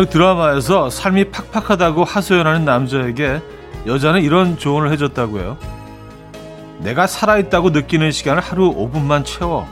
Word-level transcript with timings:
어느 0.00 0.08
드라마에서 0.08 0.88
삶이 0.88 1.24
팍팍하다고 1.24 2.04
하소연하는 2.04 2.64
남자에게 2.64 3.42
여자는 3.86 4.22
이런 4.22 4.56
조언을 4.56 4.90
해줬다고 4.92 5.40
해요. 5.40 5.58
내가 6.78 7.06
살아있다고 7.06 7.68
느끼는 7.68 8.10
시간을 8.10 8.40
하루 8.40 8.74
5분만 8.74 9.26
채워. 9.26 9.68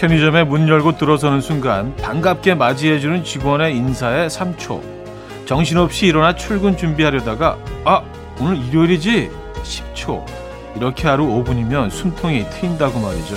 편의점에 0.00 0.44
문 0.44 0.66
열고 0.66 0.96
들어서는 0.96 1.42
순간 1.42 1.94
반갑게 1.96 2.54
맞이해주는 2.54 3.22
직원의 3.22 3.76
인사에 3.76 4.28
3초. 4.28 4.80
정신없이 5.44 6.06
일어나 6.06 6.34
출근 6.34 6.74
준비하려다가 6.74 7.58
아 7.84 8.02
오늘 8.40 8.56
일요일이지 8.56 9.30
10초. 9.62 10.24
이렇게 10.76 11.06
하루 11.06 11.26
5분이면 11.26 11.90
숨통이 11.90 12.48
트인다고 12.48 12.98
말이죠. 12.98 13.36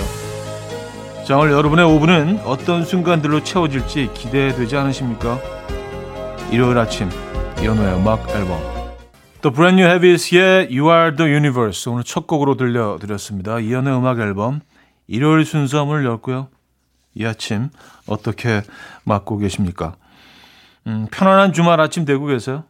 자 1.26 1.36
오늘 1.36 1.52
여러분의 1.52 1.84
5분은 1.84 2.46
어떤 2.46 2.82
순간들로 2.82 3.44
채워질지 3.44 4.12
기대되지 4.14 4.74
않으십니까? 4.74 5.38
일요일 6.50 6.78
아침 6.78 7.10
이현우의 7.60 7.96
음악 7.96 8.26
앨범 8.30 8.58
또 9.42 9.50
브랜뉴 9.50 9.84
헤비스의 9.84 10.68
You 10.74 10.90
Are 10.90 11.14
The 11.14 11.30
Universe 11.30 11.92
오늘 11.92 12.04
첫 12.04 12.26
곡으로 12.26 12.56
들려드렸습니다. 12.56 13.58
이현우의 13.58 13.98
음악 13.98 14.18
앨범 14.20 14.60
일요일 15.06 15.44
순서 15.44 15.84
문을 15.84 16.06
열고요. 16.06 16.53
이 17.14 17.24
아침 17.24 17.70
어떻게 18.06 18.62
맞고 19.04 19.38
계십니까? 19.38 19.96
음, 20.86 21.06
편안한 21.10 21.52
주말 21.52 21.80
아침 21.80 22.04
되고 22.04 22.26
계세요? 22.26 22.64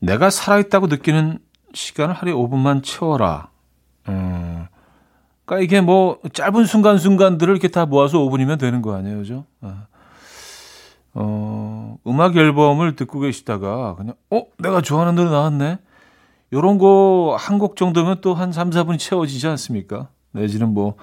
내가 0.00 0.30
살아있다고 0.30 0.86
느끼는 0.86 1.38
시간을 1.74 2.14
하루에 2.14 2.32
5분만 2.32 2.82
채워라. 2.84 3.50
음, 4.08 4.66
그러니까 5.44 5.64
이게 5.64 5.80
뭐 5.80 6.18
짧은 6.32 6.64
순간순간들을 6.66 7.52
이렇게 7.52 7.68
다 7.68 7.84
모아서 7.86 8.18
5분이면 8.18 8.58
되는 8.60 8.80
거 8.80 8.94
아니에요, 8.94 9.18
그죠? 9.18 9.44
어, 9.60 9.86
어 11.14 11.98
음악 12.06 12.36
앨범을 12.36 12.94
듣고 12.96 13.20
계시다가 13.20 13.96
그냥 13.96 14.14
어, 14.30 14.42
내가 14.58 14.80
좋아하는 14.82 15.14
노래 15.14 15.30
나왔네. 15.30 15.78
요런 16.52 16.78
거 16.78 17.36
한 17.38 17.58
곡 17.58 17.76
정도면 17.76 18.20
또 18.20 18.34
한 18.34 18.52
3, 18.52 18.70
4분이 18.70 18.98
채워지지 18.98 19.46
않습니까? 19.48 20.08
내지는 20.32 20.72
뭐 20.72 20.94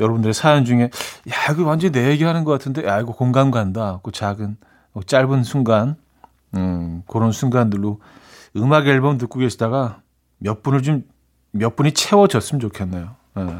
여러분들의 0.00 0.34
사연 0.34 0.64
중에 0.64 0.90
야 1.30 1.52
이거 1.52 1.64
완전히 1.64 1.92
내 1.92 2.10
얘기하는 2.10 2.44
것 2.44 2.52
같은데 2.52 2.86
야 2.86 3.00
이거 3.00 3.12
공감 3.12 3.50
간다. 3.50 4.00
그 4.02 4.12
작은 4.12 4.56
그 4.92 5.04
짧은 5.04 5.44
순간 5.44 5.96
음 6.54 7.02
그런 7.06 7.32
순간들로 7.32 8.00
음악 8.56 8.86
앨범 8.86 9.18
듣고 9.18 9.40
계시다가 9.40 10.00
몇 10.38 10.62
분을 10.62 10.82
좀 10.82 11.14
몇 11.54 11.76
분이 11.76 11.92
채워졌으면 11.92 12.60
좋겠네요. 12.60 13.14
네. 13.36 13.56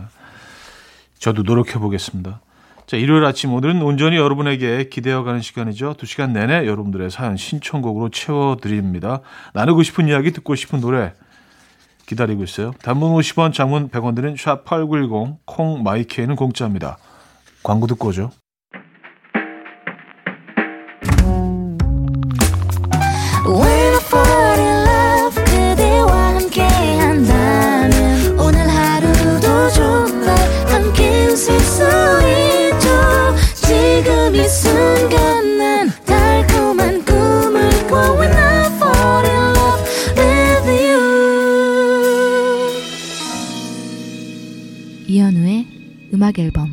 저도 1.18 1.42
노력해 1.42 1.78
보겠습니다. 1.78 2.40
자, 2.86 2.96
일요일 2.96 3.24
아침 3.24 3.54
오늘은 3.54 3.80
온전히 3.80 4.16
여러분에게 4.16 4.88
기대어가는 4.90 5.40
시간이죠. 5.40 5.94
두 5.96 6.04
시간 6.04 6.32
내내 6.32 6.66
여러분들의 6.66 7.10
사연 7.10 7.36
신청곡으로 7.36 8.10
채워드립니다. 8.10 9.20
나누고 9.54 9.84
싶은 9.84 10.08
이야기, 10.08 10.32
듣고 10.32 10.54
싶은 10.54 10.80
노래 10.80 11.14
기다리고 12.06 12.44
있어요. 12.44 12.72
단문 12.82 13.12
50원, 13.12 13.52
장문 13.52 13.88
100원 13.88 14.14
드는 14.14 14.34
샵8910, 14.34 15.38
콩 15.44 15.82
마이케이는 15.82 16.36
공짜입니다. 16.36 16.98
광고 17.62 17.86
듣고 17.86 18.08
오죠. 18.08 18.30
음악 46.14 46.38
앨범 46.38 46.68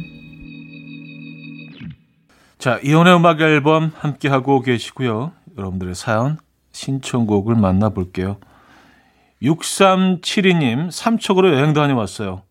자, 2.58 2.80
이혼의 2.84 3.16
음악 3.16 3.42
앨범 3.42 3.92
함께 3.96 4.30
하고 4.30 4.62
계시고요. 4.62 5.32
여러분들의 5.58 5.96
사연 5.96 6.38
신청곡을 6.72 7.56
만나볼게요. 7.56 8.38
6372님, 9.42 10.92
삼척으로 10.92 11.54
여행 11.56 11.74
다녀왔어요. 11.74 12.44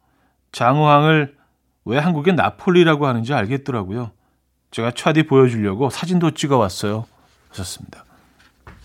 장호항을 0.52 1.36
왜 1.84 1.98
한국의 1.98 2.34
나폴리라고 2.34 3.06
하는지 3.06 3.32
알겠더라고요. 3.32 4.10
제가 4.72 4.90
차디 4.90 5.24
보여주려고 5.24 5.90
사진도 5.90 6.32
찍어왔어요. 6.32 7.06
하셨습니다. 7.50 8.04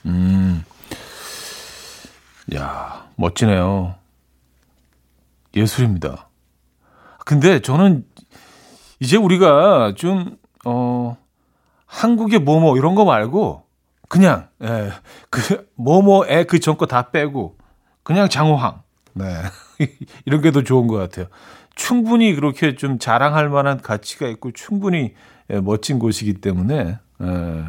음, 0.06 0.64
야, 2.54 3.08
멋지네요. 3.16 3.96
예술입니다. 5.56 6.30
근데 7.26 7.60
저는 7.60 8.06
이제 9.02 9.18
우리가 9.18 9.94
좀, 9.98 10.38
어, 10.66 11.18
한국의 11.86 12.40
뭐뭐 12.40 12.78
이런 12.78 12.96
거 12.96 13.04
말고 13.06 13.64
그냥, 14.08 14.48
예, 14.64 14.92
그, 15.30 15.68
뭐뭐에 15.76 16.46
그 16.46 16.60
전 16.60 16.78
거 16.78 16.86
다 16.86 17.10
빼고 17.12 17.58
그냥 18.04 18.30
장호항. 18.30 18.82
네. 19.14 19.26
이런 20.26 20.42
게 20.42 20.52
더 20.52 20.62
좋은 20.64 20.88
것 20.88 20.96
같아요. 20.98 21.26
충분히 21.76 22.34
그렇게 22.36 22.76
좀 22.76 23.00
자랑할 23.00 23.50
만한 23.50 23.82
가치가 23.82 24.28
있고 24.28 24.52
충분히 24.52 25.14
예, 25.50 25.60
멋진 25.60 26.00
곳이기 26.00 26.36
때문에, 26.36 26.98
예, 27.22 27.64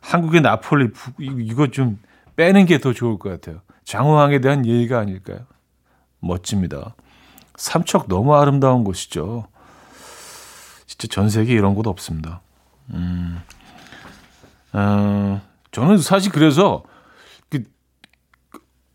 한국의 0.00 0.40
나폴리, 0.40 0.90
이거 1.18 1.66
좀 1.68 1.98
빼는 2.36 2.66
게 2.66 2.78
더 2.78 2.92
좋을 2.92 3.18
것 3.18 3.28
같아요. 3.30 3.60
장호항에 3.84 4.40
대한 4.40 4.64
예의가 4.66 4.98
아닐까요? 4.98 5.40
멋집니다. 6.20 6.94
삼척 7.56 8.08
너무 8.08 8.34
아름다운 8.34 8.84
곳이죠. 8.84 9.46
진짜 10.86 11.08
전 11.08 11.30
세계 11.30 11.54
이런 11.54 11.74
곳 11.74 11.86
없습니다. 11.86 12.40
음, 12.92 13.40
어, 14.72 15.40
저는 15.72 15.98
사실 15.98 16.30
그래서 16.32 16.82
그, 17.48 17.64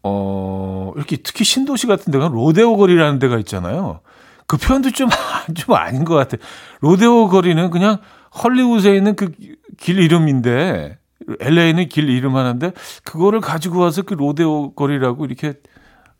어, 0.03 0.93
이렇게 0.95 1.17
특히 1.17 1.43
신도시 1.43 1.87
같은 1.87 2.11
데가 2.11 2.27
로데오 2.27 2.77
거리라는 2.77 3.19
데가 3.19 3.37
있잖아요. 3.39 4.01
그 4.47 4.57
표현도 4.57 4.91
좀, 4.91 5.09
좀 5.55 5.75
아닌 5.75 6.05
것 6.05 6.15
같아요. 6.15 6.41
로데오 6.81 7.27
거리는 7.29 7.69
그냥 7.69 7.97
헐리우드에 8.43 8.95
있는 8.95 9.15
그 9.15 9.31
길 9.79 9.99
이름인데, 9.99 10.97
LA는 11.39 11.89
길 11.89 12.09
이름 12.09 12.35
하나인데, 12.35 12.73
그거를 13.03 13.39
가지고 13.39 13.79
와서 13.79 14.01
그 14.01 14.13
로데오 14.13 14.73
거리라고 14.73 15.25
이렇게, 15.25 15.53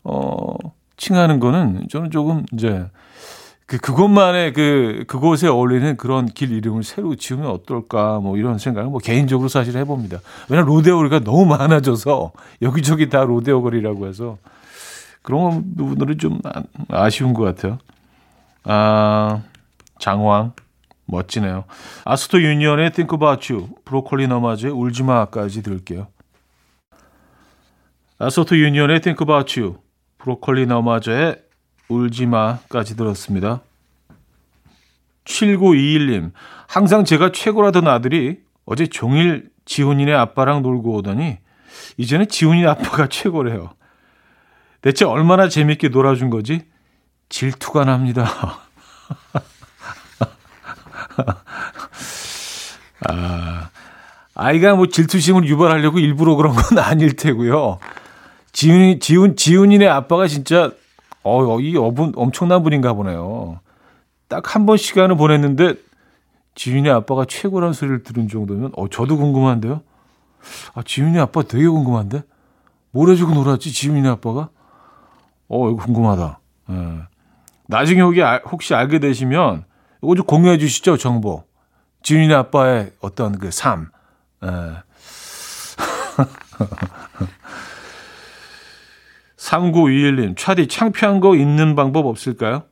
어, 0.02 0.54
칭하는 1.00 1.40
거는 1.40 1.86
저는 1.88 2.10
조금 2.10 2.44
이제 2.52 2.86
그 3.64 3.78
그곳만의 3.78 4.52
그 4.52 5.04
그곳에 5.08 5.48
어울리는 5.48 5.96
그런 5.96 6.26
길 6.26 6.52
이름을 6.52 6.84
새로 6.84 7.14
지으면 7.14 7.46
어떨까 7.46 8.20
뭐 8.20 8.36
이런 8.36 8.58
생각을 8.58 8.90
뭐 8.90 9.00
개인적으로 9.00 9.48
사실 9.48 9.76
해봅니다. 9.78 10.18
왜냐 10.50 10.62
면 10.62 10.74
로데오 10.74 10.98
거리가 10.98 11.20
너무 11.20 11.46
많아져서 11.46 12.32
여기저기 12.60 13.08
다 13.08 13.24
로데오 13.24 13.62
거리라고 13.62 14.06
해서 14.08 14.36
그런 15.22 15.74
부분들은 15.74 16.18
좀 16.18 16.38
아, 16.44 16.62
아쉬운 16.90 17.32
것 17.32 17.44
같아요. 17.44 17.78
아 18.64 19.42
장황 19.98 20.52
멋지네요. 21.06 21.64
아소토 22.04 22.42
유니온의 22.42 22.92
Think 22.92 23.16
About 23.16 23.52
You, 23.52 23.68
브로콜리 23.86 24.28
너마저의 24.28 24.72
울지마까지 24.72 25.62
들을게요. 25.62 26.08
아소토 28.18 28.56
유니온의 28.58 29.00
Think 29.00 29.24
About 29.24 29.58
You, 29.58 29.78
브로콜리 30.20 30.66
너마저의 30.66 31.42
울지마까지 31.88 32.96
들었습니다. 32.96 33.62
7921님, 35.24 36.32
항상 36.66 37.04
제가 37.04 37.32
최고라던 37.32 37.88
아들이 37.88 38.40
어제 38.64 38.86
종일 38.86 39.50
지훈이네 39.64 40.12
아빠랑 40.12 40.62
놀고 40.62 40.94
오더니 40.96 41.38
이제는 41.96 42.28
지훈이 42.28 42.66
아빠가 42.66 43.06
최고래요. 43.12 43.70
대체 44.82 45.04
얼마나 45.04 45.48
재밌게 45.48 45.88
놀아준 45.88 46.30
거지? 46.30 46.62
질투가 47.28 47.84
납니다. 47.84 48.28
아, 53.08 53.70
아이가 54.34 54.74
뭐 54.74 54.86
질투심을 54.86 55.46
유발하려고 55.46 55.98
일부러 55.98 56.34
그런 56.34 56.54
건 56.54 56.78
아닐 56.78 57.16
테고요. 57.16 57.78
지훈이, 58.52 58.98
지훈, 58.98 59.36
지훈이네 59.36 59.86
아빠가 59.86 60.26
진짜, 60.26 60.72
어, 61.22 61.60
이 61.60 61.76
어분, 61.76 62.12
엄청난 62.16 62.62
분인가 62.62 62.92
보네요. 62.94 63.60
딱 64.28 64.54
한 64.54 64.66
번 64.66 64.76
시간을 64.76 65.16
보냈는데 65.16 65.74
지윤이 66.54 66.88
아빠가 66.90 67.24
최고란 67.24 67.72
소리를 67.72 68.02
들은 68.04 68.28
정도면 68.28 68.70
어 68.76 68.88
저도 68.88 69.16
궁금한데요. 69.16 69.82
아 70.74 70.82
지윤이 70.84 71.18
아빠 71.18 71.42
되게 71.42 71.66
궁금한데 71.66 72.22
뭘 72.92 73.10
해주고 73.10 73.32
놀았지 73.34 73.72
지윤이 73.72 74.06
아빠가? 74.08 74.50
어 75.48 75.70
이거 75.70 75.84
궁금하다. 75.84 76.38
예. 76.70 76.98
나중에 77.66 78.00
혹시, 78.02 78.20
혹시 78.50 78.74
알게 78.74 78.98
되시면 79.00 79.64
이거 80.02 80.14
좀 80.14 80.24
공유해 80.26 80.58
주시죠 80.58 80.96
정보. 80.96 81.44
지윤이 82.02 82.32
아빠의 82.32 82.92
어떤 83.00 83.36
그 83.38 83.50
삶. 83.50 83.88
예. 84.44 84.48
3921님, 89.40 90.36
차디 90.36 90.68
창피한 90.68 91.20
거 91.20 91.34
있는 91.34 91.74
방법 91.74 92.06
없을까요? 92.06 92.64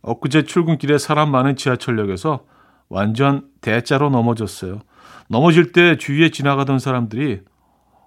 엊그제 0.00 0.44
출근길에 0.44 0.96
사람 0.96 1.30
많은 1.30 1.56
지하철역에서 1.56 2.44
완전 2.88 3.48
대자로 3.60 4.08
넘어졌어요. 4.08 4.80
넘어질 5.28 5.72
때 5.72 5.98
주위에 5.98 6.30
지나가던 6.30 6.78
사람들이 6.78 7.42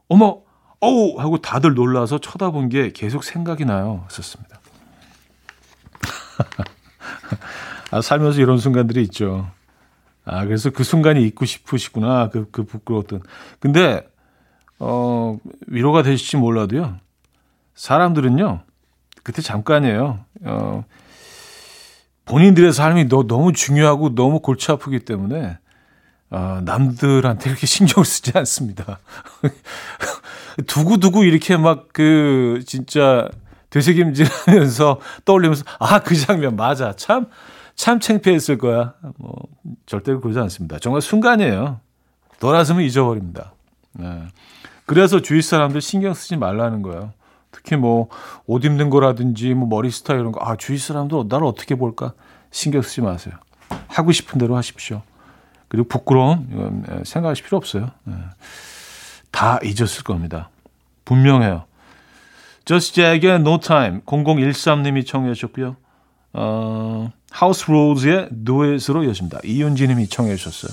어머, 0.09 0.41
어우 0.79 1.19
하고 1.19 1.37
다들 1.37 1.75
놀라서 1.75 2.17
쳐다본 2.17 2.69
게 2.69 2.91
계속 2.91 3.23
생각이 3.23 3.63
나요. 3.63 4.05
썼습니다. 4.09 4.59
아, 7.91 8.01
살면서 8.01 8.41
이런 8.41 8.57
순간들이 8.57 9.03
있죠. 9.03 9.49
아, 10.25 10.45
그래서 10.45 10.71
그 10.71 10.83
순간이 10.83 11.23
잊고 11.23 11.45
싶으시구나. 11.45 12.29
그, 12.29 12.49
그 12.51 12.63
부끄러웠던. 12.63 13.21
근데, 13.59 14.05
어, 14.79 15.37
위로가 15.67 16.01
되실지 16.01 16.37
몰라도요. 16.37 17.02
사람들은요, 17.75 18.61
그때 19.23 19.41
잠깐이에요. 19.41 20.19
어, 20.43 20.83
본인들의 22.25 22.73
삶이 22.73 23.07
너, 23.09 23.23
너무 23.23 23.53
중요하고 23.53 24.15
너무 24.15 24.39
골치 24.39 24.71
아프기 24.71 24.99
때문에, 24.99 25.57
어, 26.29 26.61
남들한테 26.63 27.49
이렇게 27.49 27.65
신경 27.67 28.03
쓰지 28.03 28.31
않습니다. 28.37 28.99
두고두고 30.67 31.23
이렇게 31.23 31.57
막 31.57 31.87
그, 31.93 32.61
진짜, 32.65 33.29
되새김질 33.69 34.27
하면서 34.45 34.99
떠올리면서, 35.25 35.63
아, 35.79 35.99
그 35.99 36.15
장면 36.15 36.55
맞아. 36.55 36.95
참, 36.95 37.27
참 37.75 37.99
창피했을 37.99 38.57
거야. 38.57 38.93
뭐, 39.17 39.35
절대로 39.85 40.21
그러지 40.21 40.39
않습니다. 40.39 40.77
정말 40.79 41.01
순간이에요. 41.01 41.79
돌아서면 42.39 42.83
잊어버립니다. 42.83 43.53
네. 43.93 44.27
그래서 44.85 45.21
주위 45.21 45.41
사람들 45.41 45.81
신경 45.81 46.13
쓰지 46.13 46.35
말라는 46.35 46.81
거예요. 46.81 47.13
특히 47.63 47.77
뭐 47.77 48.09
옷 48.47 48.65
입는 48.65 48.89
거라든지 48.89 49.53
뭐 49.53 49.67
머리 49.67 49.89
스타일 49.89 50.19
이런 50.19 50.31
거, 50.31 50.39
아, 50.43 50.55
주위 50.55 50.77
사람들 50.77 51.23
나를 51.27 51.45
어떻게 51.45 51.75
볼까? 51.75 52.13
신경 52.51 52.81
쓰지 52.81 53.01
마세요. 53.01 53.35
하고 53.87 54.11
싶은 54.11 54.37
대로 54.37 54.55
하십시오. 54.55 55.01
그리고 55.67 55.87
부끄러움, 55.87 56.83
예, 56.89 57.03
생각하실 57.03 57.45
필요 57.45 57.57
없어요. 57.57 57.89
네. 58.03 58.13
다 59.31 59.59
잊었을 59.63 60.03
겁니다. 60.03 60.49
분명해요. 61.05 61.65
Just 62.65 62.95
Jack의 62.95 63.35
No 63.37 63.59
Time 63.59 64.01
0013님이 64.01 65.05
청해 65.05 65.33
주셨고요. 65.33 65.75
어, 66.33 67.11
하우스 67.31 67.69
로즈의 67.71 68.29
두엣으로 68.45 69.03
이어집니다. 69.03 69.39
이윤지님이 69.43 70.07
청해 70.07 70.35
주셨어요. 70.35 70.71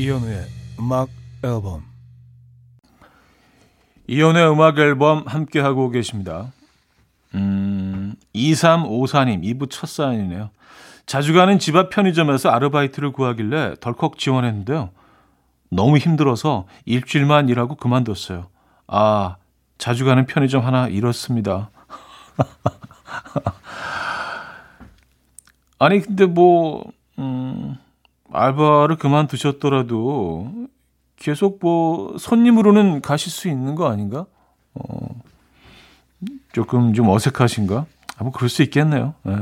이현우의 0.00 0.46
음악 0.78 1.10
앨범 1.44 1.84
이현우의 4.06 4.50
음악 4.50 4.78
앨범 4.78 5.24
함께하고 5.26 5.90
계십니다. 5.90 6.52
음, 7.34 8.14
2354님, 8.34 9.44
2부 9.44 9.68
첫 9.70 9.90
사연이네요. 9.90 10.48
자주 11.04 11.34
가는 11.34 11.58
집 11.58 11.76
앞 11.76 11.90
편의점에서 11.90 12.48
아르바이트를 12.48 13.12
구하길래 13.12 13.74
덜컥 13.80 14.16
지원했는데요. 14.16 14.88
너무 15.70 15.98
힘들어서 15.98 16.66
일주일만 16.86 17.50
일하고 17.50 17.74
그만뒀어요. 17.74 18.46
아, 18.86 19.36
자주 19.76 20.06
가는 20.06 20.24
편의점 20.24 20.64
하나 20.64 20.88
잃었습니다. 20.88 21.68
아니, 25.78 26.00
근데 26.00 26.24
뭐, 26.24 26.90
음, 27.18 27.76
알바를 28.32 28.96
그만두셨더라도 28.96 30.68
계속 31.16 31.58
뭐, 31.60 32.16
손님으로는 32.18 33.02
가실 33.02 33.30
수 33.30 33.48
있는 33.48 33.74
거 33.74 33.90
아닌가? 33.90 34.26
어, 34.74 35.20
조금 36.52 36.94
좀 36.94 37.08
어색하신가? 37.08 37.86
아, 38.16 38.24
뭐, 38.24 38.32
그럴 38.32 38.48
수 38.48 38.62
있겠네요. 38.62 39.14
네. 39.22 39.34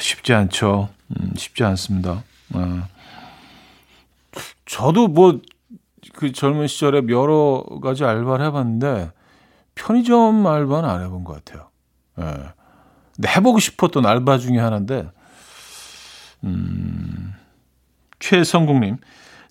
쉽지 0.00 0.34
않죠. 0.34 0.88
음, 1.08 1.32
쉽지 1.36 1.64
않습니다. 1.64 2.22
어. 2.54 2.82
저도 4.66 5.08
뭐 5.08 5.40
그 6.16 6.32
젊은 6.32 6.66
시절에 6.66 7.02
여러 7.10 7.64
가지 7.82 8.04
알바를 8.04 8.46
해봤는데 8.46 9.12
편의점 9.74 10.46
알바는 10.46 10.88
안 10.88 11.02
해본 11.02 11.24
것 11.24 11.44
같아요. 11.44 11.68
예. 12.18 12.24
근데 13.14 13.28
해보고 13.28 13.58
싶었던 13.58 14.04
알바 14.04 14.38
중에 14.38 14.58
하나인데, 14.58 15.08
음, 16.46 17.34
최성국님. 18.18 18.98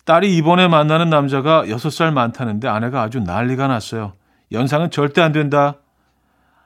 딸이 0.06 0.36
이번에 0.38 0.68
만나는 0.68 1.10
남자가 1.10 1.66
6살 1.66 2.12
많다는데 2.12 2.68
아내가 2.68 3.02
아주 3.02 3.20
난리가 3.20 3.68
났어요. 3.68 4.14
연상은 4.52 4.92
절대 4.92 5.22
안 5.22 5.32
된다. 5.32 5.80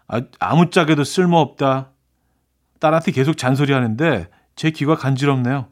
아, 0.08 0.22
아무짝에도 0.40 1.04
쓸모없다. 1.04 1.92
딸한테 2.80 3.12
계속 3.12 3.38
잔소리 3.38 3.74
하는데 3.74 4.30
제 4.56 4.72
귀가 4.72 4.96
간지럽네요. 4.96 5.68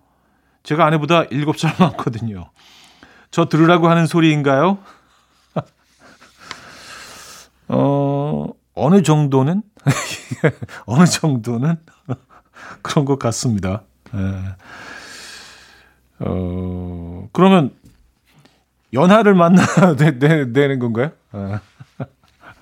제가 0.64 0.86
아내보다 0.86 1.26
7살 1.26 1.82
많거든요. 1.82 2.50
저 3.32 3.50
들으라고 3.50 3.90
하는 3.90 4.06
소리인가요? 4.06 4.78
어, 7.68 8.48
어느 8.76 9.02
정도는? 9.02 9.64
어느 10.86 11.06
정도는? 11.06 11.78
그런 12.82 13.06
것 13.06 13.20
같습니다. 13.20 13.84
예. 14.16 14.56
어, 16.20 17.30
그러면 17.32 17.74
연하를 18.94 19.36
만나야 19.36 19.96
되, 19.98 20.12
는 20.12 20.80
건가요? 20.80 21.12
예. 21.36 21.60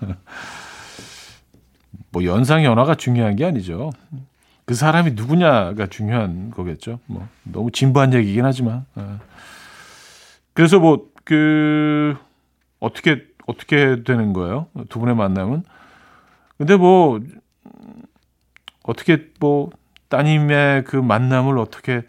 뭐 2.12 2.24
연상 2.24 2.64
연하가 2.64 2.96
중요한 2.96 3.36
게 3.36 3.46
아니죠. 3.46 3.92
그 4.66 4.74
사람이 4.74 5.12
누구냐가 5.12 5.88
중요한 5.88 6.50
거겠죠. 6.52 7.00
뭐 7.06 7.28
너무 7.44 7.72
진부한 7.72 8.14
얘기긴 8.14 8.46
하지만. 8.46 8.86
예. 8.98 9.04
그래서 10.54 10.80
뭐 10.80 11.16
그 11.25 12.16
어떻게 12.80 13.25
어떻게 13.48 14.04
되는 14.04 14.32
거예요? 14.32 14.68
두 14.90 15.00
분의 15.00 15.16
만남은. 15.16 15.64
근데 16.58 16.78
뭐 16.78 17.20
어떻게 18.84 19.28
뭐 19.40 19.72
따님의 20.10 20.84
그 20.86 20.96
만남을 20.96 21.58
어떻게 21.58 22.04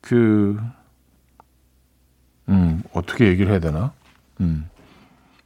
그 0.00 0.58
음, 2.48 2.82
어떻게 2.92 3.26
얘기를 3.26 3.50
해야 3.50 3.60
되나? 3.60 3.92
음. 4.40 4.68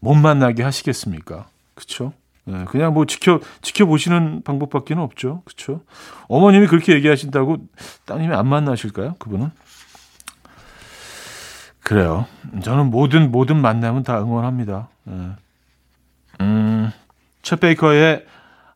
못 0.00 0.14
만나게 0.14 0.62
하시겠습니까? 0.62 1.48
그렇죠? 1.74 2.12
네, 2.44 2.64
그냥 2.64 2.94
뭐 2.94 3.06
지켜 3.06 3.40
지켜보시는 3.62 4.42
방법밖에 4.42 4.94
는 4.94 5.02
없죠. 5.02 5.42
그렇죠? 5.44 5.82
어머님이 6.28 6.66
그렇게 6.66 6.94
얘기하신다고 6.94 7.58
따님이 8.06 8.34
안 8.34 8.48
만나실까요? 8.48 9.14
그분은? 9.18 9.50
그래요. 11.82 12.26
저는 12.62 12.90
모든 12.90 13.30
모든 13.30 13.60
만남은 13.60 14.02
다 14.02 14.20
응원합니다. 14.20 14.88
네. 15.04 15.30
음, 16.40 16.92
챗 17.42 17.60
베이커의 17.60 18.26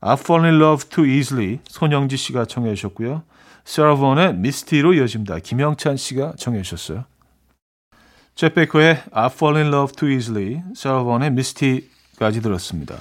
I 0.07 0.17
Fall 0.19 0.45
in 0.45 0.61
Love 0.61 0.91
Too 0.91 1.09
Easily 1.09 1.61
손영지 1.67 2.19
씨가 2.19 2.45
청해 2.45 2.75
주셨고요. 2.75 3.23
세라본의 3.65 4.35
미스티로 4.35 4.93
이어집니다. 4.93 5.39
김영찬 5.39 5.97
씨가 5.97 6.35
청해 6.37 6.61
주셨어요. 6.61 7.07
챗 8.35 8.55
베이커의 8.55 9.03
I 9.13 9.27
Fall 9.27 9.57
in 9.63 9.73
Love 9.73 9.97
Too 9.97 10.13
Easily, 10.13 10.63
세라본의 10.75 11.31
미스티까지 11.31 12.43
들었습니다. 12.43 12.97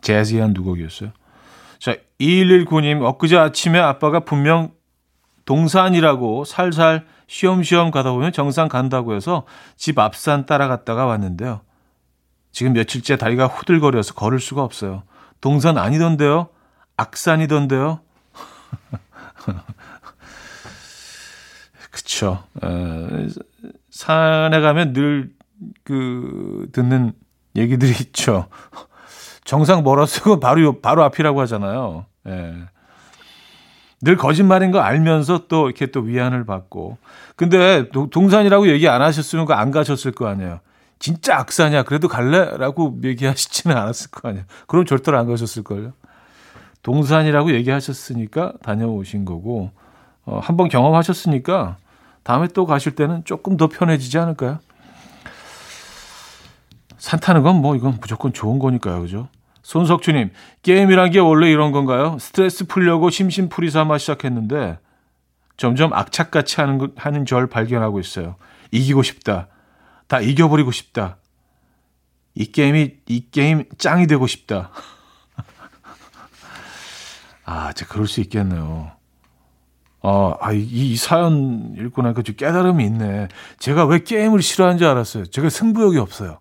재즈한 0.00 0.54
두 0.54 0.64
곡이었어요. 0.64 1.12
자, 1.78 1.96
2119님, 2.18 3.02
엊그제 3.02 3.36
아침에 3.36 3.78
아빠가 3.78 4.20
분명 4.20 4.72
동산이라고 5.44 6.46
살살 6.46 7.04
쉬엄쉬엄 7.26 7.90
가다 7.90 8.12
보면 8.12 8.32
정상 8.32 8.68
간다고 8.68 9.14
해서 9.14 9.44
집 9.76 9.98
앞산 9.98 10.46
따라갔다가 10.46 11.04
왔는데요. 11.04 11.65
지금 12.56 12.72
며칠째 12.72 13.18
다리가 13.18 13.48
후들거려서 13.48 14.14
걸을 14.14 14.40
수가 14.40 14.64
없어요. 14.64 15.02
동산 15.42 15.76
아니던데요? 15.76 16.48
악산이던데요? 16.96 18.00
그쵸. 21.90 22.44
에, 22.64 23.28
산에 23.90 24.60
가면 24.60 24.94
늘 24.94 25.36
그 25.84 26.66
듣는 26.72 27.12
얘기들이 27.56 27.90
있죠. 28.00 28.48
정상 29.44 29.84
멀었으고 29.84 30.40
바로 30.40 30.80
바로 30.80 31.04
앞이라고 31.04 31.42
하잖아요. 31.42 32.06
예. 32.26 32.54
늘 34.00 34.16
거짓말인 34.16 34.70
거 34.70 34.80
알면서 34.80 35.46
또 35.48 35.66
이렇게 35.66 35.86
또 35.86 36.00
위안을 36.00 36.46
받고. 36.46 36.96
근데 37.36 37.90
동산이라고 37.90 38.68
얘기 38.68 38.88
안 38.88 39.02
하셨으면 39.02 39.44
그 39.44 39.52
안 39.52 39.70
가셨을 39.70 40.12
거 40.12 40.26
아니에요. 40.26 40.60
진짜 40.98 41.38
악사냐? 41.38 41.82
그래도 41.84 42.08
갈래?라고 42.08 42.98
얘기하시지는 43.02 43.76
않았을 43.76 44.10
거 44.10 44.28
아니에요. 44.28 44.44
그럼 44.66 44.84
절대로 44.86 45.18
안 45.18 45.26
가셨을 45.26 45.62
걸요. 45.62 45.92
동산이라고 46.82 47.52
얘기하셨으니까 47.52 48.54
다녀오신 48.62 49.24
거고, 49.24 49.70
어, 50.24 50.40
한번 50.42 50.68
경험하셨으니까 50.68 51.76
다음에 52.22 52.48
또 52.48 52.66
가실 52.66 52.94
때는 52.94 53.24
조금 53.24 53.56
더 53.56 53.68
편해지지 53.68 54.18
않을까요? 54.18 54.58
산 56.98 57.20
타는 57.20 57.42
건 57.42 57.56
뭐 57.56 57.76
이건 57.76 57.98
무조건 58.00 58.32
좋은 58.32 58.58
거니까요. 58.58 59.00
그죠? 59.02 59.28
손석주님, 59.62 60.30
게임이란 60.62 61.10
게 61.10 61.18
원래 61.18 61.50
이런 61.50 61.72
건가요? 61.72 62.16
스트레스 62.20 62.66
풀려고 62.66 63.10
심심풀이 63.10 63.70
삼아 63.70 63.98
시작했는데 63.98 64.78
점점 65.56 65.92
악착같이 65.92 66.60
하는, 66.60 66.92
하는 66.96 67.26
절 67.26 67.48
발견하고 67.48 67.98
있어요. 68.00 68.36
이기고 68.70 69.02
싶다. 69.02 69.48
다 70.08 70.20
이겨버리고 70.20 70.70
싶다. 70.70 71.18
이 72.34 72.52
게임이, 72.52 72.96
이 73.06 73.30
게임 73.30 73.64
짱이 73.78 74.06
되고 74.06 74.26
싶다. 74.26 74.70
아, 77.44 77.72
진짜 77.72 77.92
그럴 77.92 78.06
수 78.06 78.20
있겠네요. 78.20 78.92
어, 80.02 80.34
아, 80.40 80.52
이, 80.52 80.60
이 80.60 80.96
사연 80.96 81.74
읽고 81.76 82.02
나니까 82.02 82.22
좀 82.22 82.36
깨달음이 82.36 82.84
있네. 82.84 83.28
제가 83.58 83.86
왜 83.86 84.00
게임을 84.00 84.42
싫어하는 84.42 84.78
줄 84.78 84.86
알았어요. 84.86 85.26
제가 85.26 85.50
승부욕이 85.50 85.98
없어요. 85.98 86.38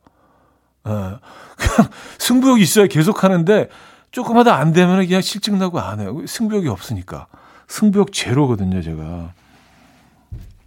예. 0.88 0.92
그냥 0.92 1.20
승부욕이 2.20 2.62
있어야 2.62 2.88
계속 2.88 3.24
하는데 3.24 3.70
조금 4.12 4.38
하다 4.38 4.56
안 4.56 4.72
되면 4.72 5.06
그냥 5.06 5.22
실증 5.22 5.58
나고 5.58 5.80
안 5.80 6.00
해요. 6.00 6.22
승부욕이 6.28 6.68
없으니까. 6.68 7.28
승부욕 7.68 8.14
제로거든요, 8.14 8.82
제가. 8.82 9.34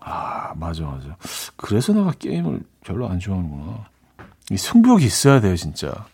아, 0.01 0.53
맞아, 0.57 0.85
맞아. 0.85 1.17
그래서 1.57 1.93
내가 1.93 2.13
게임을 2.13 2.61
별로 2.85 3.09
안 3.09 3.19
좋아하는구나. 3.19 3.87
이 4.51 4.57
승부욕이 4.57 5.05
있어야 5.05 5.41
돼요, 5.41 5.57
진짜. 5.57 6.07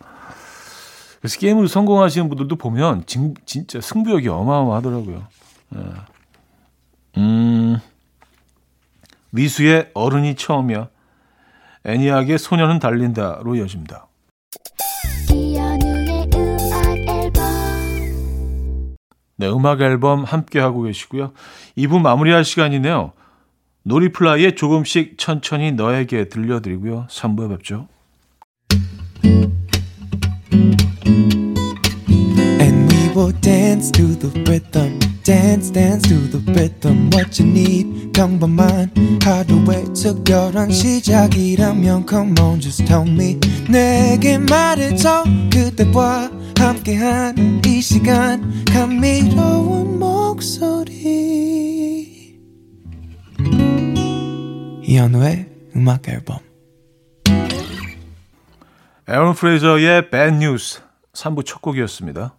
그래서 1.21 1.39
게임으로 1.39 1.67
성공하시는 1.67 2.29
분들도 2.29 2.57
보면 2.57 3.07
진, 3.07 3.35
진짜 3.47 3.81
승부욕이 3.81 4.29
어마어마하더라고요. 4.29 5.27
네. 5.71 5.81
음, 7.17 7.79
미수의 9.31 9.91
어른이 9.95 10.37
처음이야. 10.37 10.89
애니악의 11.85 12.39
소녀는 12.39 12.79
달린다로 12.79 13.57
이어집니다. 13.57 14.07
네, 19.37 19.49
음악 19.49 19.81
앨범 19.81 20.25
함께 20.25 20.61
하고 20.61 20.83
계시고요. 20.83 21.33
2부 21.77 22.01
마무리할 22.01 22.45
시간이네요. 22.45 23.13
놀이플라이의 23.85 24.57
조금씩 24.57 25.19
천천히 25.19 25.73
너에게 25.73 26.29
들려드리고요. 26.29 27.07
3부에 27.11 27.49
뵙죠. 27.51 27.89
Will 33.17 33.33
dance 33.43 33.93
to 33.93 34.19
the 34.19 34.43
rhythm. 34.43 34.99
dance 35.25 35.71
dance 35.71 36.03
to 36.03 36.17
the 36.29 36.39
rhythm 36.53 37.09
what 37.15 37.41
you 37.41 37.49
need 37.49 38.13
평범한 38.13 38.93
하루의 39.23 39.85
특별한 39.95 40.71
시작이라면 40.71 42.07
come 42.07 42.35
on 42.41 42.61
just 42.61 42.85
tell 42.85 43.09
me 43.09 43.39
내게 43.71 44.37
말해줘 44.37 45.25
그대와 45.51 46.31
함께한 46.59 47.63
이 47.65 47.81
시간 47.81 48.65
감미로운 48.67 49.99
목소리 49.99 52.04
이현우의 54.87 55.47
음악 55.77 56.09
앨범 56.09 56.39
에런 59.09 59.33
프레이저의 59.33 60.11
Bad 60.11 60.37
News 60.37 60.83
3부 61.15 61.47
첫 61.47 61.63
곡이었습니다. 61.63 62.37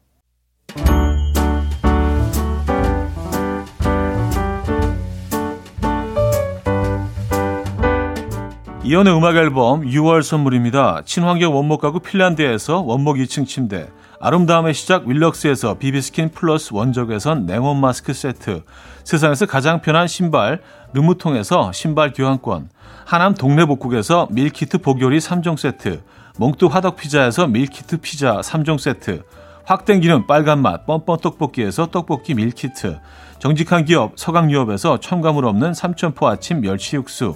이연의 8.83 9.17
음악 9.17 9.35
앨범 9.35 9.81
6월 9.81 10.21
선물입니다. 10.21 11.01
친환경 11.05 11.55
원목 11.55 11.81
가구 11.81 11.99
핀란드에서 11.99 12.81
원목 12.81 13.15
2층 13.17 13.47
침대, 13.47 13.87
아름다움의 14.19 14.73
시작 14.73 15.07
윌럭스에서 15.07 15.77
비비스킨 15.77 16.29
플러스 16.29 16.73
원적외선 16.73 17.45
냉온 17.45 17.79
마스크 17.79 18.13
세트, 18.13 18.63
세상에서 19.03 19.45
가장 19.45 19.81
편한 19.81 20.07
신발 20.07 20.61
르무통에서 20.93 21.71
신발 21.71 22.13
교환권, 22.13 22.69
하남 23.05 23.33
동네 23.33 23.65
복국에서 23.65 24.27
밀키트 24.31 24.79
복요리 24.79 25.19
3종 25.19 25.57
세트, 25.57 26.01
몽뚜 26.37 26.67
화덕 26.67 26.95
피자에서 26.95 27.47
밀키트 27.47 27.97
피자 27.97 28.39
3종 28.39 28.79
세트, 28.79 29.23
확 29.65 29.85
땡기는 29.85 30.27
빨간맛 30.27 30.85
뻔뻔 30.85 31.19
떡볶이에서 31.19 31.87
떡볶이 31.87 32.33
밀키트, 32.33 32.99
정직한 33.39 33.85
기업 33.85 34.13
서강유업에서 34.15 34.99
첨가물 34.99 35.45
없는 35.45 35.73
삼천포 35.73 36.27
아침 36.27 36.61
멸치 36.61 36.95
육수, 36.95 37.35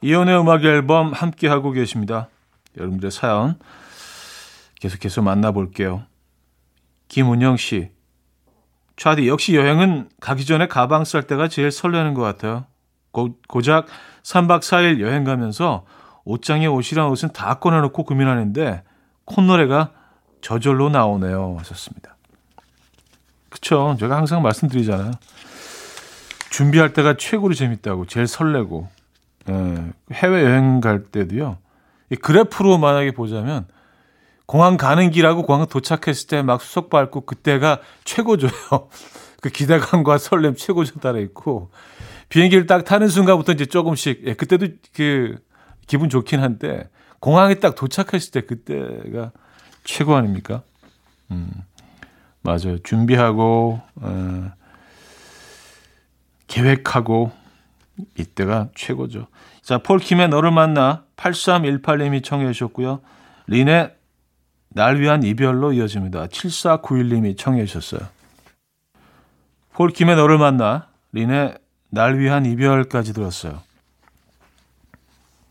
이현우의 0.00 0.40
음악 0.40 0.64
앨범 0.64 1.12
함께 1.12 1.48
하고 1.48 1.72
계십니다. 1.72 2.28
여러분들의 2.76 3.10
사연 3.10 3.58
계속해서 4.80 5.22
만나볼게요. 5.22 6.04
김은영 7.08 7.56
씨. 7.56 7.90
차디, 8.96 9.28
역시 9.28 9.54
여행은 9.56 10.08
가기 10.20 10.44
전에 10.44 10.68
가방 10.68 11.04
쌀 11.04 11.26
때가 11.26 11.48
제일 11.48 11.70
설레는 11.70 12.14
것 12.14 12.22
같아요. 12.22 12.66
고, 13.10 13.36
고작 13.48 13.86
3박 14.22 14.60
4일 14.60 15.00
여행 15.00 15.24
가면서 15.24 15.84
옷장에 16.24 16.66
옷이랑 16.66 17.10
옷은 17.10 17.30
다 17.32 17.54
꺼내놓고 17.54 18.04
고민하는데 18.04 18.82
콧노래가 19.24 19.92
저절로 20.40 20.88
나오네요. 20.90 21.56
하셨습니다. 21.58 22.16
그쵸. 23.48 23.96
제가 23.98 24.16
항상 24.16 24.42
말씀드리잖아요. 24.42 25.12
준비할 26.50 26.92
때가 26.92 27.16
최고로 27.16 27.54
재밌다고, 27.54 28.06
제일 28.06 28.26
설레고. 28.26 28.88
예, 29.50 29.92
해외 30.12 30.44
여행 30.44 30.80
갈 30.80 31.04
때도요. 31.04 31.58
이 32.10 32.16
그래프로 32.16 32.78
만약에 32.78 33.12
보자면 33.12 33.66
공항 34.46 34.76
가는 34.76 35.10
길하고 35.10 35.42
공항 35.42 35.66
도착했을 35.66 36.26
때 36.28 36.42
막 36.42 36.62
수석 36.62 36.90
밟고 36.90 37.22
그때가 37.22 37.80
최고조요. 38.04 38.50
그 39.40 39.50
기대감과 39.50 40.18
설렘 40.18 40.54
최고 40.56 40.84
전달해 40.84 41.20
있고 41.22 41.70
비행기를 42.28 42.66
딱 42.66 42.84
타는 42.84 43.08
순간부터 43.08 43.52
이제 43.52 43.66
조금씩 43.66 44.22
예, 44.26 44.34
그때도 44.34 44.66
그 44.94 45.36
기분 45.86 46.08
좋긴 46.08 46.40
한데 46.40 46.88
공항에 47.20 47.54
딱 47.54 47.74
도착했을 47.74 48.30
때 48.32 48.40
그때가 48.42 49.32
최고 49.84 50.14
아닙니까? 50.16 50.62
음. 51.30 51.50
맞아요. 52.42 52.78
준비하고 52.78 53.80
어, 53.96 54.50
계획하고 56.46 57.30
이때가 58.16 58.68
최고죠. 58.74 59.26
자, 59.62 59.78
폴킴의 59.78 60.28
너를 60.28 60.50
만나 60.50 61.04
8318님이 61.16 62.24
청해 62.24 62.52
주셨고요. 62.52 63.00
린의 63.46 63.94
날 64.70 65.00
위한 65.00 65.22
이별로 65.22 65.72
이어집니다. 65.72 66.26
7491님이 66.26 67.36
청해 67.36 67.64
주셨어요. 67.64 68.08
폴킴의 69.74 70.16
너를 70.16 70.38
만나 70.38 70.88
린의 71.12 71.56
날 71.90 72.18
위한 72.18 72.44
이별까지 72.46 73.12
들었어요. 73.12 73.60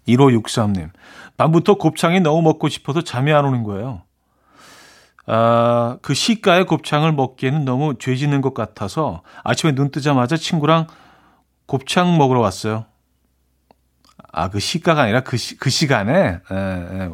1563님. 0.07 0.89
밤부터 1.37 1.75
곱창이 1.75 2.19
너무 2.19 2.41
먹고 2.41 2.69
싶어서 2.69 3.01
잠이 3.01 3.31
안 3.33 3.45
오는 3.45 3.63
거예요. 3.63 4.01
아, 5.25 5.97
그 6.01 6.13
시가의 6.13 6.65
곱창을 6.65 7.11
먹기에는 7.11 7.65
너무 7.65 7.95
죄 7.99 8.15
짓는 8.15 8.41
것 8.41 8.53
같아서 8.53 9.23
아침에 9.43 9.73
눈 9.73 9.91
뜨자마자 9.91 10.37
친구랑 10.37 10.87
곱창 11.67 12.17
먹으러 12.17 12.39
왔어요. 12.39 12.85
아, 14.31 14.49
그 14.49 14.59
시가가 14.59 15.03
아니라 15.03 15.21
그, 15.21 15.37
시, 15.37 15.57
그 15.57 15.69
시간에, 15.69 16.39
에, 16.49 16.55
에, 16.55 17.09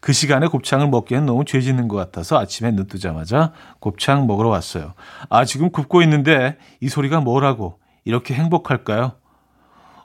그 0.00 0.12
시간에 0.12 0.46
곱창을 0.46 0.88
먹기에는 0.88 1.26
너무 1.26 1.44
죄 1.44 1.60
짓는 1.60 1.86
것 1.86 1.96
같아서 1.96 2.38
아침에 2.38 2.70
눈 2.70 2.86
뜨자마자 2.86 3.52
곱창 3.78 4.26
먹으러 4.26 4.48
왔어요. 4.48 4.94
아, 5.28 5.44
지금 5.44 5.70
굽고 5.70 6.02
있는데 6.02 6.56
이 6.80 6.88
소리가 6.88 7.20
뭐라고 7.20 7.78
이렇게 8.04 8.34
행복할까요? 8.34 9.12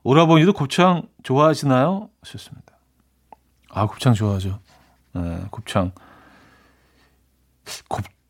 오라버니도 0.03 0.53
곱창 0.53 1.03
좋아하시나요? 1.23 2.09
하셨습니다. 2.21 2.77
아, 3.69 3.87
곱창 3.87 4.13
좋아하죠. 4.13 4.59
에, 5.15 5.45
곱창. 5.49 5.93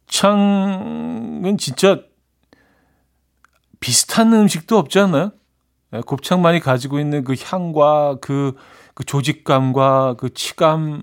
곱창은 0.08 1.58
진짜 1.58 2.02
비슷한 3.80 4.32
음식도 4.34 4.78
없지 4.78 5.00
않나요? 5.00 5.32
예, 5.96 6.02
곱창만이 6.02 6.60
가지고 6.60 7.00
있는 7.00 7.24
그 7.24 7.36
향과 7.42 8.18
그, 8.22 8.56
그 8.94 9.04
조직감과 9.04 10.16
그 10.18 10.34
치감, 10.34 11.02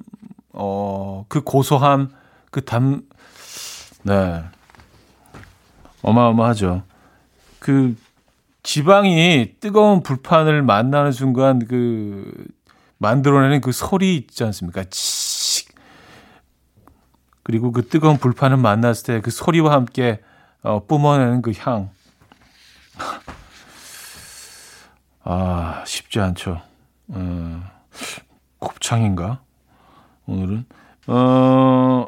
어, 0.52 1.24
그 1.28 1.42
고소함, 1.42 2.10
그 2.50 2.64
담, 2.64 3.02
네. 4.02 4.44
어마어마하죠. 6.02 6.82
그 7.58 7.96
지방이 8.62 9.54
뜨거운 9.60 10.02
불판을 10.02 10.62
만나는 10.62 11.12
순간 11.12 11.66
그 11.66 12.30
만들어내는 12.98 13.60
그 13.60 13.72
소리 13.72 14.16
있지 14.16 14.44
않습니까? 14.44 14.84
치. 14.90 15.66
그리고 17.44 17.72
그 17.72 17.88
뜨거운 17.88 18.18
불판을 18.18 18.56
만났을 18.56 19.14
때 19.16 19.20
그 19.20 19.30
소리와 19.30 19.72
함께 19.72 20.20
어, 20.62 20.84
뿜어내는 20.86 21.42
그 21.42 21.52
향. 21.58 21.90
아, 25.24 25.82
쉽지 25.86 26.20
않죠. 26.20 26.60
어, 27.08 27.62
곱창인가? 28.58 29.40
오늘은. 30.26 30.64
어, 31.08 32.06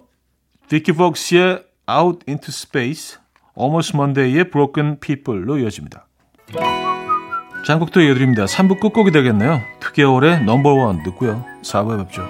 디키 0.69 0.93
폭스의 0.93 1.65
Out 1.91 2.25
into 2.29 2.49
Space, 2.49 3.19
Almost 3.59 3.97
Monday의 3.97 4.51
Broken 4.51 4.99
People로 5.01 5.59
이어집니다. 5.59 6.07
장국도 7.67 8.01
이어드립니다. 8.01 8.45
3부 8.45 8.81
끝곡이 8.81 9.11
되겠네요. 9.11 9.61
2개월의 9.81 10.45
넘버원 10.45 11.03
듣고요. 11.03 11.45
4부에 11.63 11.99
뵙죠. 12.05 12.29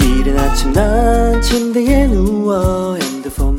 이른 0.00 0.38
아침 0.38 0.72
난 0.72 1.40
침대에 1.40 2.06
누워 2.06 2.98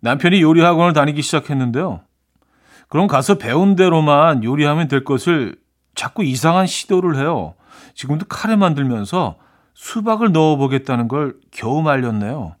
남편이 0.00 0.40
요리 0.42 0.60
학원을 0.62 0.92
다니기 0.92 1.22
시작했는데요. 1.22 2.00
그럼 2.88 3.06
가서 3.06 3.36
배운 3.36 3.76
대로만 3.76 4.44
요리하면 4.44 4.88
될 4.88 5.04
것을 5.04 5.56
자꾸 5.94 6.24
이상한 6.24 6.66
시도를 6.66 7.16
해요. 7.16 7.54
지금도 7.94 8.26
카레 8.28 8.56
만들면서 8.56 9.36
수박을 9.74 10.32
넣어 10.32 10.56
보겠다는 10.56 11.08
걸 11.08 11.36
겨우 11.50 11.82
말렸네요. 11.82 12.54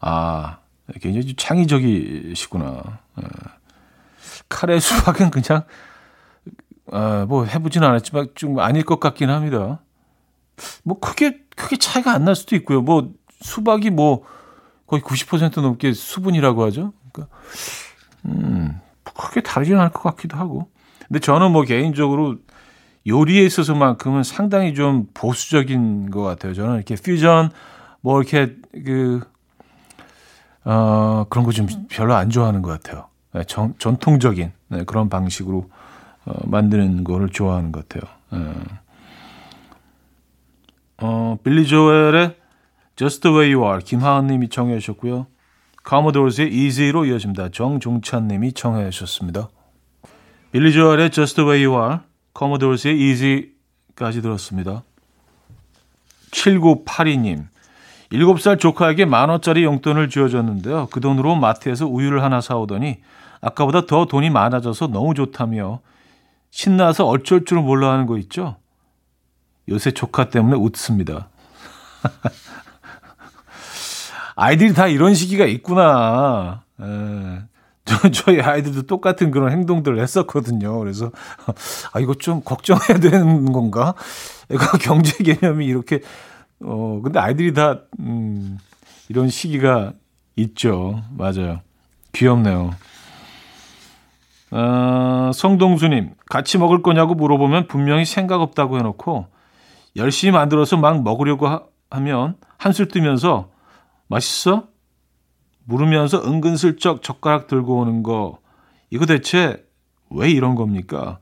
아, 0.00 0.58
굉장히 1.00 1.34
창의적이시구나. 1.34 2.82
예. 3.22 3.26
카레 4.48 4.78
수박은 4.78 5.30
그냥, 5.30 5.64
아, 6.92 7.24
뭐 7.26 7.44
해보진 7.46 7.82
않았지만 7.82 8.28
좀 8.34 8.58
아닐 8.60 8.84
것 8.84 9.00
같긴 9.00 9.30
합니다. 9.30 9.80
뭐 10.84 11.00
크게, 11.00 11.40
크게 11.56 11.78
차이가 11.78 12.12
안 12.12 12.24
날 12.24 12.36
수도 12.36 12.54
있고요. 12.56 12.82
뭐 12.82 13.12
수박이 13.40 13.90
뭐 13.90 14.24
거의 14.86 15.02
90% 15.02 15.60
넘게 15.60 15.92
수분이라고 15.92 16.64
하죠. 16.66 16.92
그러니까 17.12 17.36
음, 18.26 18.80
크게 19.02 19.42
다르진 19.42 19.78
않을 19.78 19.90
것 19.90 20.02
같기도 20.02 20.36
하고. 20.36 20.68
근데 21.06 21.20
저는 21.20 21.52
뭐 21.52 21.62
개인적으로 21.62 22.36
요리에 23.06 23.44
있어서만큼은 23.44 24.22
상당히 24.22 24.74
좀 24.74 25.06
보수적인 25.14 26.10
것 26.10 26.22
같아요. 26.22 26.54
저는 26.54 26.76
이렇게 26.76 26.94
퓨전 26.96 27.50
뭐 28.00 28.20
이렇게 28.20 28.56
그 28.84 29.20
어, 30.64 31.26
그런 31.28 31.44
거 31.44 31.50
좀 31.52 31.66
별로 31.90 32.14
안 32.14 32.30
좋아하는 32.30 32.62
것 32.62 32.70
같아요. 32.70 33.08
네, 33.32 33.44
전, 33.44 33.74
전통적인 33.78 34.52
네, 34.68 34.84
그런 34.84 35.08
방식으로 35.10 35.68
어, 36.24 36.32
만드는 36.46 37.04
거를 37.04 37.28
좋아하는 37.28 37.70
것 37.72 37.86
같아요. 37.88 38.10
네. 38.30 38.54
어, 40.98 41.36
빌리 41.42 41.66
조엘의 41.66 42.36
Just 42.96 43.20
the 43.22 43.36
way 43.36 43.54
you 43.54 43.66
are 43.66 43.82
김하은 43.82 44.28
님이 44.28 44.48
청해 44.48 44.78
주셨고요. 44.78 45.26
카모도르스의 45.82 46.52
Easy로 46.52 47.04
이어집니다. 47.06 47.50
정종찬 47.50 48.28
님이 48.28 48.52
청해 48.52 48.88
주셨습니다. 48.90 49.48
빌리 50.52 50.72
조엘의 50.72 51.10
Just 51.10 51.36
the 51.36 51.48
way 51.48 51.66
you 51.66 51.80
are 51.82 52.00
카모도르스의 52.34 52.98
Easy까지 52.98 54.22
들었습니다. 54.22 54.82
7982님 56.30 57.46
7살 58.12 58.60
조카에게 58.60 59.04
만원짜리 59.06 59.64
용돈을 59.64 60.08
쥐어줬는데요. 60.08 60.88
그 60.90 61.00
돈으로 61.00 61.34
마트에서 61.34 61.86
우유를 61.86 62.22
하나 62.22 62.40
사오더니 62.40 63.00
아까보다 63.40 63.86
더 63.86 64.06
돈이 64.06 64.30
많아져서 64.30 64.88
너무 64.88 65.14
좋다며 65.14 65.80
신나서 66.50 67.06
어쩔 67.06 67.44
줄 67.44 67.60
몰라 67.60 67.92
하는 67.92 68.06
거 68.06 68.16
있죠? 68.18 68.56
요새 69.68 69.90
조카 69.90 70.30
때문에 70.30 70.56
웃습니다. 70.56 71.28
아이들이 74.36 74.74
다 74.74 74.86
이런 74.88 75.14
시기가 75.14 75.44
있구나. 75.46 76.62
에. 76.80 76.84
예. 76.84 77.54
저, 77.84 78.10
저희 78.10 78.40
아이들도 78.40 78.82
똑같은 78.82 79.30
그런 79.30 79.52
행동들을 79.52 80.00
했었거든요. 80.00 80.78
그래서, 80.78 81.10
아, 81.92 82.00
이거 82.00 82.14
좀 82.14 82.40
걱정해야 82.42 82.98
되는 82.98 83.52
건가? 83.52 83.94
애가 84.50 84.78
경제 84.80 85.22
개념이 85.22 85.66
이렇게, 85.66 86.00
어, 86.62 87.00
근데 87.04 87.18
아이들이 87.18 87.52
다, 87.52 87.80
음, 88.00 88.58
이런 89.08 89.28
시기가 89.28 89.92
있죠. 90.36 91.02
맞아요. 91.10 91.60
귀엽네요. 92.12 92.70
어, 94.50 95.30
성동수님, 95.34 96.12
같이 96.30 96.56
먹을 96.58 96.82
거냐고 96.82 97.14
물어보면 97.14 97.66
분명히 97.66 98.06
생각 98.06 98.40
없다고 98.40 98.78
해놓고, 98.78 99.26
열심히 99.96 100.32
만들어서 100.32 100.78
막 100.78 101.02
먹으려고 101.02 101.48
하, 101.48 101.62
하면 101.90 102.36
한술 102.56 102.88
뜨면서 102.88 103.50
맛있어? 104.06 104.68
물으면서 105.64 106.22
은근슬쩍 106.24 107.02
젓가락 107.02 107.46
들고 107.46 107.78
오는 107.80 108.02
거 108.02 108.38
이거 108.90 109.06
대체 109.06 109.64
왜 110.10 110.30
이런 110.30 110.54
겁니까? 110.54 111.18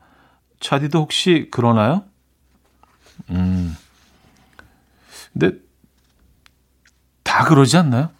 차디도 0.60 0.98
혹시 0.98 1.48
그러나요? 1.50 2.04
음. 3.30 3.76
근데 5.32 5.58
다 7.22 7.44
그러지 7.44 7.76
않나요? 7.76 8.10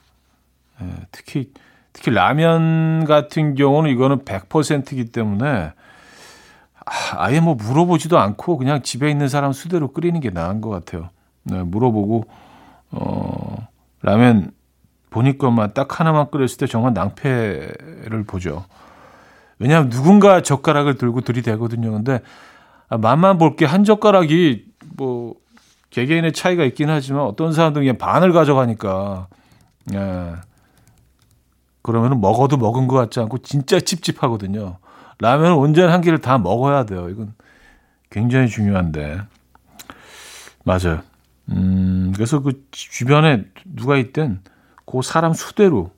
예, 0.80 0.86
특히 1.10 1.52
특히 1.92 2.10
라면 2.10 3.04
같은 3.04 3.54
경우는 3.54 3.90
이거는 3.90 4.24
100%이기 4.24 5.06
때문에 5.12 5.72
아예 7.16 7.40
뭐 7.40 7.54
물어보지도 7.54 8.18
않고 8.18 8.56
그냥 8.56 8.82
집에 8.82 9.10
있는 9.10 9.28
사람 9.28 9.52
수대로 9.52 9.92
끓이는 9.92 10.20
게 10.20 10.30
나은 10.30 10.60
것 10.60 10.70
같아요. 10.70 11.10
네, 11.44 11.62
물어보고 11.62 12.24
어 12.92 13.51
라면 14.02 14.50
본인 15.10 15.38
것만 15.38 15.74
딱 15.74 16.00
하나만 16.00 16.30
끓였을 16.30 16.58
때 16.58 16.66
정말 16.66 16.92
낭패를 16.94 18.24
보죠. 18.26 18.64
왜냐하면 19.58 19.90
누군가 19.90 20.42
젓가락을 20.42 20.96
들고 20.96 21.20
들이대거든요. 21.20 21.92
근데 21.92 22.20
아, 22.88 22.98
맛만 22.98 23.38
볼게 23.38 23.64
한 23.64 23.84
젓가락이 23.84 24.64
뭐 24.96 25.34
개개인의 25.90 26.32
차이가 26.32 26.64
있긴 26.64 26.90
하지만 26.90 27.22
어떤 27.22 27.52
사람들은 27.52 27.84
그냥 27.84 27.98
반을 27.98 28.32
가져가니까 28.32 29.28
예. 29.92 30.32
그러면은 31.82 32.20
먹어도 32.20 32.56
먹은 32.56 32.86
것 32.86 32.96
같지 32.96 33.20
않고 33.20 33.38
진짜 33.38 33.80
찝찝하거든요. 33.80 34.78
라면은 35.18 35.56
온전한 35.56 36.00
개를 36.00 36.20
다 36.20 36.38
먹어야 36.38 36.84
돼요. 36.84 37.08
이건 37.10 37.34
굉장히 38.10 38.48
중요한데. 38.48 39.20
맞아요. 40.64 41.00
음, 41.50 42.11
그래서 42.12 42.40
그 42.40 42.66
주변에 42.70 43.44
누가 43.64 43.96
있든 43.96 44.40
그 44.86 45.00
사람 45.02 45.32
수대로 45.32 45.92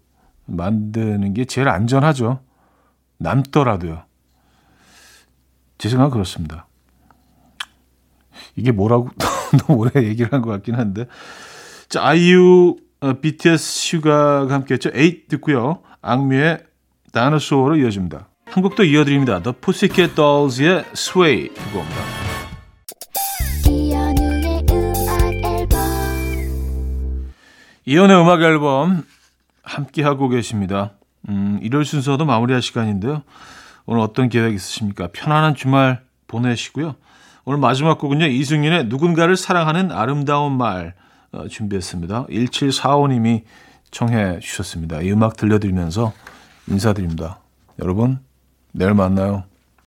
만드는 0.46 1.34
게 1.34 1.44
제일 1.44 1.68
안전하죠. 1.68 2.40
남더라도요. 3.18 4.02
제 5.78 5.88
생각은 5.88 6.12
그렇습니다. 6.12 6.66
이게 8.56 8.72
뭐라고 8.72 9.08
너무 9.66 9.80
오래 9.80 9.90
얘기를 10.04 10.32
한 10.32 10.42
것 10.42 10.50
같긴 10.50 10.74
한데. 10.74 11.06
자, 11.88 12.04
아이유, 12.04 12.76
어, 13.00 13.12
BTS 13.20 13.56
슈가가 13.80 14.52
함께했죠. 14.52 14.90
에잇 14.94 15.28
듣고요. 15.28 15.82
악뮤의 16.02 16.64
Dinosaur로 17.12 17.76
이어집니다. 17.76 18.28
한 18.46 18.59
곡 18.59 18.72
더 18.72 18.84
이어드립니다. 18.84 19.40
The 19.42 19.54
Pussycat 19.60 20.14
Dolls의 20.14 20.84
Sway 20.94 21.48
듣고 21.54 21.78
옵니다. 21.78 22.33
이연의 27.86 28.20
음악 28.20 28.42
앨범 28.42 29.04
함께 29.62 30.02
하고 30.02 30.28
계십니다. 30.28 30.92
음, 31.28 31.58
일요일 31.62 31.84
순서도 31.84 32.24
마무리할 32.24 32.62
시간인데요. 32.62 33.22
오늘 33.86 34.00
어떤 34.00 34.28
계획 34.28 34.54
있으십니까? 34.54 35.08
편안한 35.12 35.54
주말 35.54 36.02
보내시고요. 36.26 36.94
오늘 37.44 37.58
마지막 37.58 37.98
곡은요. 37.98 38.26
이승윤의 38.26 38.86
누군가를 38.86 39.36
사랑하는 39.36 39.92
아름다운 39.92 40.56
말 40.56 40.94
어, 41.32 41.48
준비했습니다. 41.48 42.26
1745님이 42.28 43.42
청해 43.90 44.40
주셨습니다. 44.40 45.02
이 45.02 45.12
음악 45.12 45.36
들려드리면서 45.36 46.12
인사드립니다. 46.68 47.40
여러분, 47.80 48.18
내일 48.72 48.94
만나요. 48.94 49.44